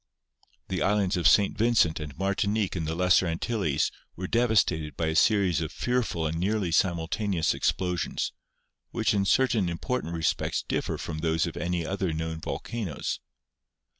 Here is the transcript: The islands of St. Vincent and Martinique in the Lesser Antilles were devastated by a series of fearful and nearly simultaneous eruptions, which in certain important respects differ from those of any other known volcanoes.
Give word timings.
The 0.69 0.81
islands 0.81 1.15
of 1.15 1.27
St. 1.27 1.55
Vincent 1.55 1.99
and 1.99 2.17
Martinique 2.17 2.75
in 2.75 2.85
the 2.85 2.95
Lesser 2.95 3.27
Antilles 3.27 3.91
were 4.15 4.25
devastated 4.25 4.97
by 4.97 5.05
a 5.09 5.15
series 5.15 5.61
of 5.61 5.71
fearful 5.71 6.25
and 6.25 6.39
nearly 6.39 6.71
simultaneous 6.71 7.53
eruptions, 7.53 8.31
which 8.89 9.13
in 9.13 9.25
certain 9.25 9.69
important 9.69 10.15
respects 10.15 10.63
differ 10.67 10.97
from 10.97 11.19
those 11.19 11.45
of 11.45 11.55
any 11.55 11.85
other 11.85 12.13
known 12.13 12.39
volcanoes. 12.41 13.19